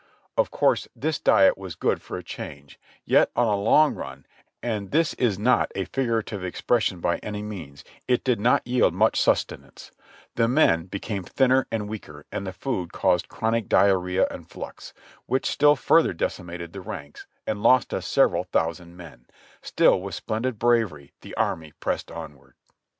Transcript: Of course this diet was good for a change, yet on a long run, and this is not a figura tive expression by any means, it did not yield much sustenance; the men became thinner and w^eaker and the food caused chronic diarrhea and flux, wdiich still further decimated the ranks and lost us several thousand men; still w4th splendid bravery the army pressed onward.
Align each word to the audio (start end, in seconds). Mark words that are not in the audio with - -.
Of 0.35 0.49
course 0.49 0.87
this 0.95 1.19
diet 1.19 1.59
was 1.59 1.75
good 1.75 2.01
for 2.01 2.17
a 2.17 2.23
change, 2.23 2.79
yet 3.05 3.29
on 3.35 3.45
a 3.45 3.55
long 3.61 3.93
run, 3.93 4.25
and 4.63 4.89
this 4.89 5.13
is 5.13 5.37
not 5.37 5.71
a 5.75 5.85
figura 5.85 6.23
tive 6.23 6.43
expression 6.43 6.99
by 7.01 7.19
any 7.19 7.43
means, 7.43 7.83
it 8.07 8.23
did 8.23 8.39
not 8.39 8.65
yield 8.65 8.95
much 8.95 9.21
sustenance; 9.21 9.91
the 10.33 10.47
men 10.47 10.85
became 10.87 11.21
thinner 11.23 11.67
and 11.71 11.87
w^eaker 11.87 12.23
and 12.31 12.47
the 12.47 12.51
food 12.51 12.91
caused 12.91 13.29
chronic 13.29 13.69
diarrhea 13.69 14.25
and 14.31 14.49
flux, 14.49 14.95
wdiich 15.29 15.45
still 15.45 15.75
further 15.75 16.13
decimated 16.13 16.73
the 16.73 16.81
ranks 16.81 17.27
and 17.45 17.61
lost 17.61 17.93
us 17.93 18.07
several 18.07 18.45
thousand 18.45 18.97
men; 18.97 19.27
still 19.61 19.99
w4th 19.99 20.13
splendid 20.13 20.57
bravery 20.57 21.13
the 21.21 21.35
army 21.35 21.73
pressed 21.79 22.09
onward. 22.09 22.55